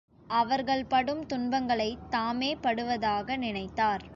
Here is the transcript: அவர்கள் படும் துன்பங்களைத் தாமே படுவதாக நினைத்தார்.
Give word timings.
அவர்கள் 0.29 0.85
படும் 0.85 1.25
துன்பங்களைத் 1.25 2.09
தாமே 2.09 2.55
படுவதாக 2.55 3.37
நினைத்தார். 3.37 4.03